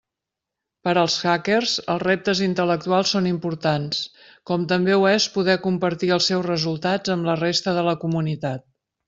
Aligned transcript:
Per 0.87 0.93
als 0.99 1.17
hackers, 1.31 1.73
els 1.95 2.01
reptes 2.03 2.41
intel·lectuals 2.45 3.11
són 3.17 3.27
importants, 3.33 4.01
com 4.51 4.65
també 4.73 4.97
ho 4.97 5.05
és 5.11 5.29
poder 5.37 5.59
compartir 5.67 6.11
els 6.17 6.31
seus 6.33 6.49
resultats 6.49 7.15
amb 7.19 7.31
la 7.31 7.39
resta 7.45 7.77
de 7.79 7.87
la 7.91 7.97
comunitat. 8.07 8.67